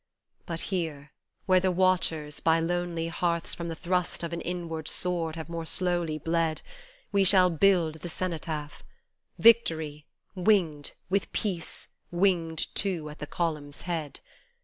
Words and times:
But 0.47 0.61
here, 0.73 1.11
where 1.45 1.59
the 1.59 1.69
watchers 1.71 2.39
by 2.39 2.59
lonely 2.59 3.07
hearths 3.09 3.53
from 3.53 3.67
the 3.67 3.75
thrust 3.75 4.23
of 4.23 4.33
an 4.33 4.41
inward 4.41 4.87
sword 4.87 5.35
have 5.35 5.47
more 5.47 5.67
slowly 5.67 6.17
bled, 6.17 6.63
We 7.11 7.23
shall 7.23 7.51
build 7.51 7.99
the 7.99 8.09
Cenotaph: 8.09 8.83
Victory, 9.37 10.07
winged, 10.33 10.93
with 11.11 11.31
Peace, 11.33 11.87
winged 12.09 12.73
too, 12.73 13.09
at 13.11 13.19
the 13.19 13.27
column's 13.27 13.81
head. 13.81 14.21